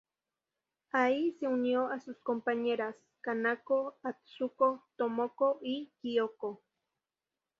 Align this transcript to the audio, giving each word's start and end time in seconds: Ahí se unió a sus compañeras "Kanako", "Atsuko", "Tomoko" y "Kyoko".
Ahí 0.93 1.37
se 1.39 1.47
unió 1.47 1.85
a 1.89 1.99
sus 1.99 2.17
compañeras 2.21 2.95
"Kanako", 3.21 3.99
"Atsuko", 4.01 4.87
"Tomoko" 4.97 5.59
y 5.61 5.93
"Kyoko". 6.01 6.63